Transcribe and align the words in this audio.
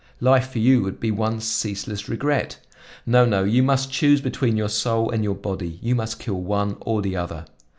Life 0.19 0.49
for 0.51 0.57
you 0.57 0.81
would 0.81 0.99
be 0.99 1.11
one 1.11 1.39
ceaseless 1.39 2.09
regret. 2.09 2.57
No, 3.05 3.23
no, 3.23 3.43
you 3.43 3.61
must 3.61 3.91
choose 3.91 4.19
between 4.19 4.57
your 4.57 4.67
soul 4.67 5.11
and 5.11 5.23
your 5.23 5.35
body; 5.35 5.77
you 5.79 5.93
must 5.93 6.17
kill 6.17 6.41
one 6.41 6.77
or 6.81 7.03
the 7.03 7.15
other. 7.15 7.45